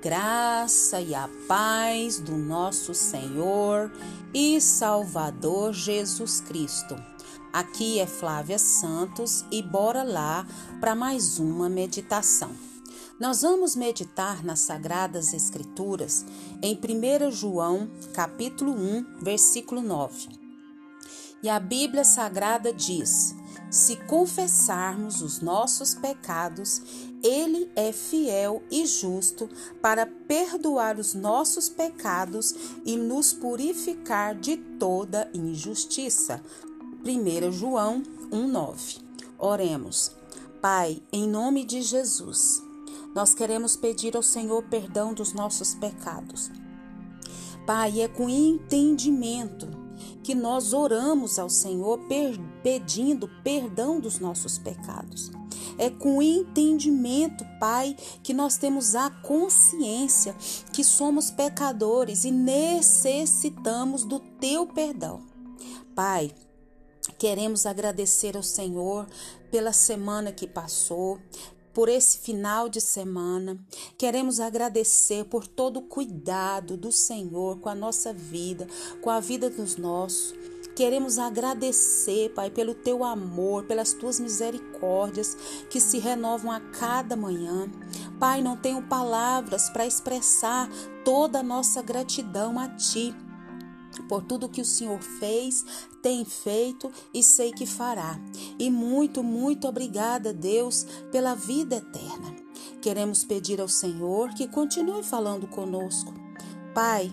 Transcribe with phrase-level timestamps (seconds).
[0.00, 3.90] graça e a paz do nosso Senhor
[4.32, 6.96] e Salvador Jesus Cristo.
[7.52, 10.46] Aqui é Flávia Santos e bora lá
[10.78, 12.52] para mais uma meditação.
[13.18, 16.24] Nós vamos meditar nas Sagradas Escrituras
[16.62, 20.28] em 1 João, capítulo 1, versículo 9.
[21.42, 23.34] E a Bíblia Sagrada diz:
[23.70, 26.80] Se confessarmos os nossos pecados,
[27.22, 29.48] ele é fiel e justo
[29.82, 32.54] para perdoar os nossos pecados
[32.86, 36.42] e nos purificar de toda injustiça.
[37.04, 39.00] 1 João 1,9.
[39.38, 40.12] Oremos.
[40.62, 42.62] Pai, em nome de Jesus,
[43.14, 46.50] nós queremos pedir ao Senhor perdão dos nossos pecados.
[47.66, 49.68] Pai, é com entendimento
[50.22, 52.00] que nós oramos ao Senhor
[52.62, 55.30] pedindo perdão dos nossos pecados.
[55.76, 60.34] É com entendimento, Pai, que nós temos a consciência
[60.72, 65.22] que somos pecadores e necessitamos do teu perdão.
[65.94, 66.32] Pai,
[67.16, 69.06] Queremos agradecer ao Senhor
[69.50, 71.18] pela semana que passou,
[71.78, 73.56] por esse final de semana.
[73.96, 78.66] Queremos agradecer por todo o cuidado do Senhor com a nossa vida,
[79.00, 80.34] com a vida dos nossos.
[80.74, 85.36] Queremos agradecer, Pai, pelo teu amor, pelas tuas misericórdias
[85.70, 87.70] que se renovam a cada manhã.
[88.18, 90.68] Pai, não tenho palavras para expressar
[91.04, 93.14] toda a nossa gratidão a ti
[94.08, 95.64] por tudo que o Senhor fez,
[96.02, 98.18] tem feito e sei que fará.
[98.58, 102.36] E muito, muito obrigada, Deus, pela vida eterna.
[102.80, 106.12] Queremos pedir ao Senhor que continue falando conosco.
[106.74, 107.12] Pai,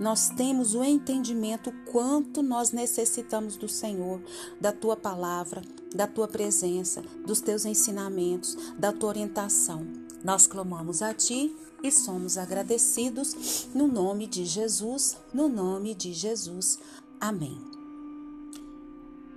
[0.00, 4.20] nós temos o entendimento quanto nós necessitamos do Senhor,
[4.60, 5.62] da tua palavra,
[5.94, 9.86] da tua presença, dos teus ensinamentos, da tua orientação.
[10.24, 11.54] Nós clamamos a ti
[11.84, 16.78] e somos agradecidos no nome de Jesus, no nome de Jesus.
[17.20, 17.60] Amém.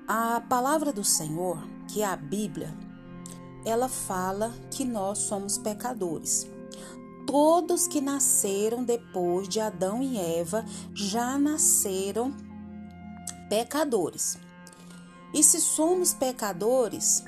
[0.07, 2.73] A palavra do Senhor, que é a Bíblia,
[3.65, 6.47] ela fala que nós somos pecadores.
[7.25, 12.33] Todos que nasceram depois de Adão e Eva já nasceram
[13.49, 14.37] pecadores.
[15.33, 17.25] E se somos pecadores,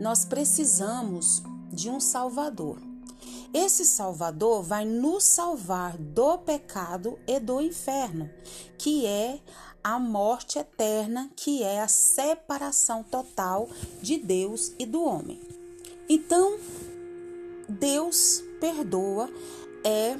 [0.00, 2.95] nós precisamos de um Salvador.
[3.58, 8.28] Esse Salvador vai nos salvar do pecado e do inferno,
[8.76, 9.40] que é
[9.82, 13.66] a morte eterna, que é a separação total
[14.02, 15.40] de Deus e do homem.
[16.06, 16.58] Então,
[17.66, 19.30] Deus perdoa
[19.82, 20.18] é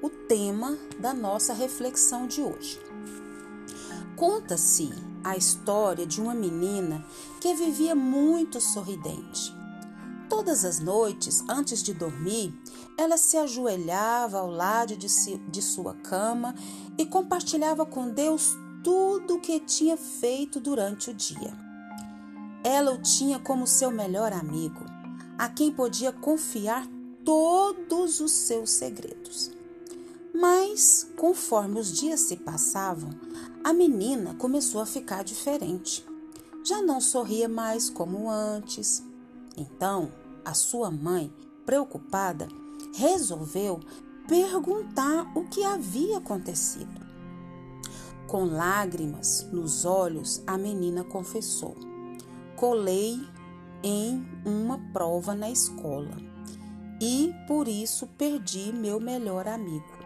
[0.00, 2.78] o tema da nossa reflexão de hoje.
[4.14, 4.88] Conta-se
[5.24, 7.04] a história de uma menina
[7.40, 9.57] que vivia muito sorridente.
[10.38, 12.54] Todas as noites, antes de dormir,
[12.96, 16.54] ela se ajoelhava ao lado de, si, de sua cama
[16.96, 21.52] e compartilhava com Deus tudo o que tinha feito durante o dia.
[22.62, 24.78] Ela o tinha como seu melhor amigo,
[25.36, 26.86] a quem podia confiar
[27.24, 29.50] todos os seus segredos.
[30.32, 33.10] Mas, conforme os dias se passavam,
[33.64, 36.06] a menina começou a ficar diferente.
[36.64, 39.02] Já não sorria mais como antes,
[39.56, 40.12] então,
[40.48, 41.30] a sua mãe,
[41.66, 42.48] preocupada,
[42.94, 43.80] resolveu
[44.26, 47.06] perguntar o que havia acontecido.
[48.26, 51.76] Com lágrimas nos olhos, a menina confessou:
[52.56, 53.20] Colei
[53.82, 56.16] em uma prova na escola
[56.98, 59.98] e por isso perdi meu melhor amigo.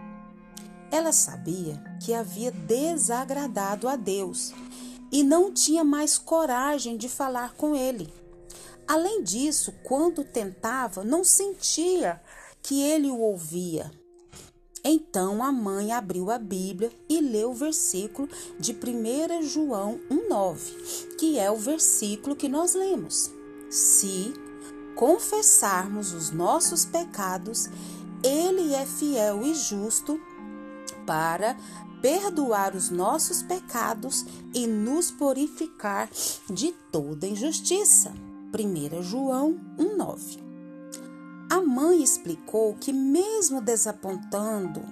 [0.90, 4.52] Ela sabia que havia desagradado a Deus
[5.10, 8.21] e não tinha mais coragem de falar com ele.
[8.86, 12.20] Além disso, quando tentava, não sentia
[12.62, 13.90] que ele o ouvia.
[14.84, 18.28] Então a mãe abriu a Bíblia e leu o versículo
[18.58, 23.30] de 1 João 1,9, que é o versículo que nós lemos.
[23.70, 24.34] Se
[24.96, 27.68] confessarmos os nossos pecados,
[28.24, 30.20] Ele é fiel e justo
[31.06, 31.56] para
[32.00, 36.10] perdoar os nossos pecados e nos purificar
[36.50, 38.12] de toda injustiça.
[38.54, 40.38] 1 João 1,9.
[41.50, 44.82] A mãe explicou que, mesmo desapontando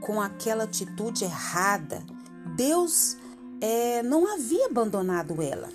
[0.00, 2.02] com aquela atitude errada,
[2.56, 3.16] Deus
[3.60, 5.68] é, não havia abandonado ela.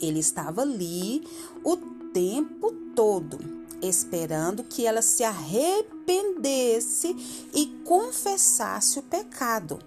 [0.00, 1.26] Ele estava ali
[1.64, 1.76] o
[2.12, 3.38] tempo todo,
[3.80, 7.16] esperando que ela se arrependesse
[7.54, 9.78] e confessasse o pecado,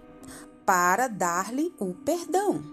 [0.66, 2.64] para dar-lhe o perdão.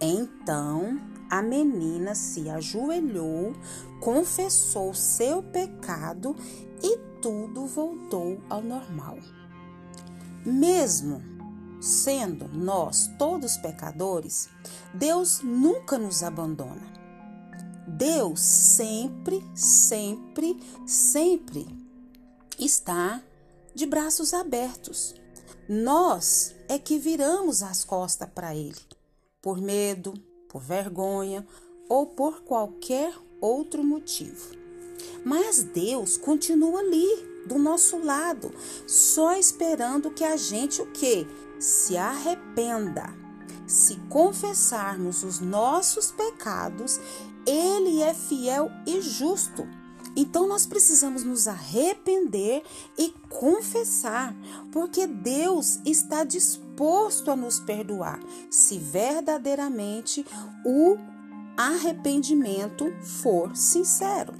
[0.00, 3.52] Então a menina se ajoelhou,
[4.00, 6.36] confessou seu pecado
[6.82, 9.18] e tudo voltou ao normal.
[10.44, 11.22] Mesmo
[11.80, 14.48] sendo nós todos pecadores,
[14.92, 16.92] Deus nunca nos abandona.
[17.86, 21.66] Deus sempre, sempre, sempre
[22.58, 23.22] está
[23.74, 25.14] de braços abertos.
[25.68, 28.80] Nós é que viramos as costas para Ele,
[29.42, 30.14] por medo,
[30.54, 31.44] por vergonha
[31.88, 34.54] ou por qualquer outro motivo.
[35.24, 38.52] Mas Deus continua ali, do nosso lado,
[38.86, 41.26] só esperando que a gente o quê?
[41.58, 43.12] Se arrependa.
[43.66, 47.00] Se confessarmos os nossos pecados,
[47.44, 49.66] ele é fiel e justo.
[50.14, 52.62] Então nós precisamos nos arrepender
[52.96, 54.32] e confessar,
[54.70, 56.63] porque Deus está disposto
[57.28, 60.26] a nos perdoar, se verdadeiramente
[60.64, 60.96] o
[61.56, 64.34] arrependimento for sincero.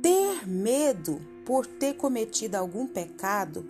[0.00, 3.66] Ter medo por ter cometido algum pecado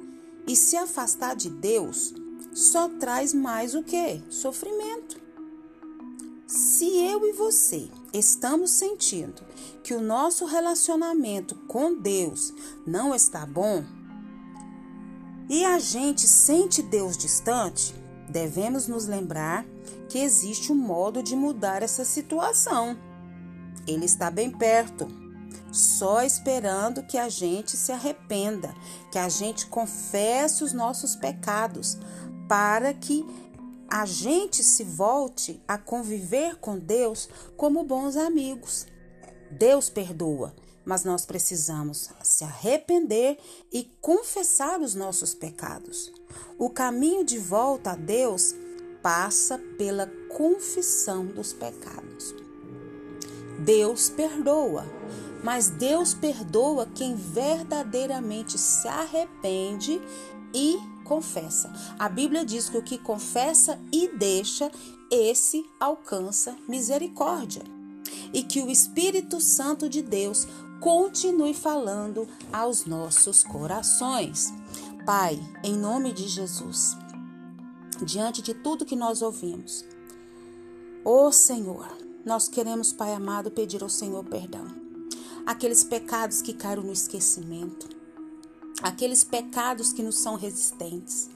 [0.47, 2.15] e se afastar de Deus
[2.53, 4.23] só traz mais o que?
[4.29, 5.21] Sofrimento.
[6.47, 9.43] Se eu e você estamos sentindo
[9.83, 12.53] que o nosso relacionamento com Deus
[12.87, 13.85] não está bom
[15.49, 17.95] e a gente sente Deus distante,
[18.29, 19.65] devemos nos lembrar
[20.09, 22.99] que existe um modo de mudar essa situação.
[23.87, 25.09] Ele está bem perto,
[25.73, 28.75] só esperando que a gente se arrependa,
[29.11, 31.99] que a gente confesse os nossos pecados,
[32.47, 33.25] para que
[33.89, 38.87] a gente se volte a conviver com Deus como bons amigos.
[39.51, 40.55] Deus perdoa,
[40.89, 43.39] mas nós precisamos se arrepender
[43.71, 46.11] e confessar os nossos pecados.
[46.59, 48.55] O caminho de volta a Deus
[49.03, 52.35] passa pela confissão dos pecados.
[53.59, 54.87] Deus perdoa,
[55.45, 60.01] mas Deus perdoa quem verdadeiramente se arrepende
[60.55, 61.71] e confessa.
[61.99, 64.73] A Bíblia diz que o que confessa e deixa,
[65.11, 67.63] esse alcança misericórdia.
[68.33, 70.47] E que o Espírito Santo de Deus
[70.81, 74.53] continue falando aos nossos corações.
[75.05, 76.97] Pai, em nome de Jesus,
[78.03, 79.85] diante de tudo que nós ouvimos,
[81.05, 81.89] ó Senhor,
[82.25, 84.67] nós queremos, Pai amado, pedir ao Senhor perdão.
[85.47, 87.89] Aqueles pecados que caíram no esquecimento,
[88.83, 91.31] aqueles pecados que nos são resistentes.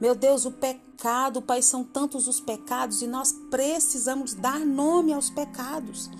[0.00, 5.28] Meu Deus, o pecado, Pai, são tantos os pecados e nós precisamos dar nome aos
[5.28, 6.10] pecados.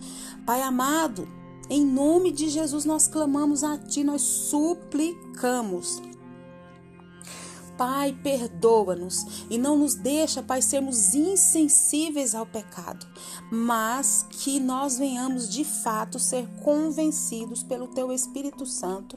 [0.45, 1.27] Pai amado,
[1.73, 6.03] em nome de Jesus nós clamamos a Ti, nós suplicamos.
[7.79, 13.07] Pai, perdoa-nos e não nos deixa, Pai, sermos insensíveis ao pecado,
[13.51, 19.17] mas que nós venhamos de fato ser convencidos pelo Teu Espírito Santo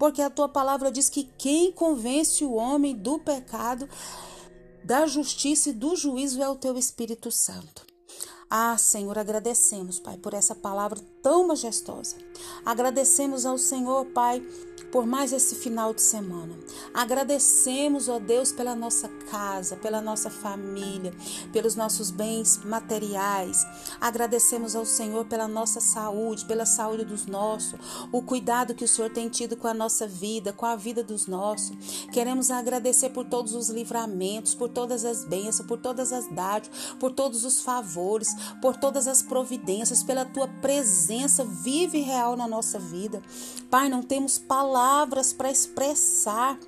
[0.00, 3.86] porque a tua palavra diz que quem convence o homem do pecado,
[4.82, 7.89] da justiça e do juízo é o teu Espírito Santo.
[8.52, 12.16] Ah, Senhor, agradecemos, Pai, por essa palavra tão majestosa.
[12.64, 14.42] Agradecemos ao Senhor, Pai,
[14.90, 16.54] por mais esse final de semana.
[16.92, 21.12] Agradecemos, ó Deus, pela nossa casa, pela nossa família,
[21.52, 23.66] pelos nossos bens materiais.
[24.00, 27.78] Agradecemos ao Senhor pela nossa saúde, pela saúde dos nossos,
[28.12, 31.26] o cuidado que o Senhor tem tido com a nossa vida, com a vida dos
[31.26, 31.76] nossos.
[32.12, 37.12] Queremos agradecer por todos os livramentos, por todas as bênçãos, por todas as dádivas, por
[37.12, 42.78] todos os favores, por todas as providências, pela tua presença viva e real na nossa
[42.78, 43.22] vida.
[43.70, 44.38] Pai, não temos
[44.80, 46.58] palavras para expressar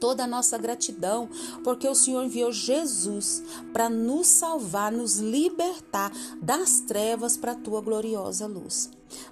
[0.00, 1.28] toda a nossa gratidão,
[1.62, 3.40] porque o Senhor enviou Jesus
[3.72, 6.10] para nos salvar, nos libertar
[6.42, 8.90] das trevas para a tua gloriosa luz.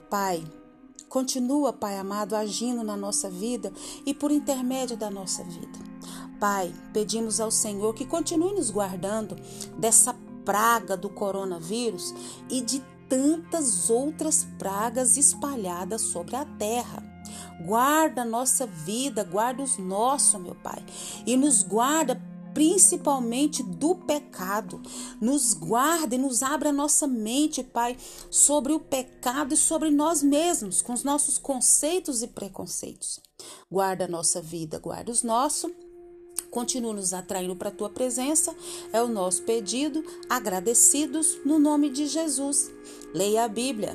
[0.08, 0.46] Pai,
[1.08, 3.72] continua, Pai amado, agindo na nossa vida
[4.06, 5.80] e por intermédio da nossa vida.
[6.38, 9.34] Pai, pedimos ao Senhor que continue nos guardando
[9.76, 10.14] dessa
[10.44, 12.14] praga do coronavírus
[12.48, 17.07] e de tantas outras pragas espalhadas sobre a terra.
[17.64, 20.84] Guarda a nossa vida, guarda os nossos, meu Pai,
[21.26, 22.20] e nos guarda
[22.54, 24.80] principalmente do pecado.
[25.20, 27.96] Nos guarda e nos abra a nossa mente, Pai,
[28.30, 33.20] sobre o pecado e sobre nós mesmos, com os nossos conceitos e preconceitos.
[33.70, 35.70] Guarda a nossa vida, guarda os nossos
[36.50, 38.54] Continua nos atraindo para a tua presença,
[38.92, 42.70] é o nosso pedido, agradecidos no nome de Jesus.
[43.12, 43.94] Leia a Bíblia,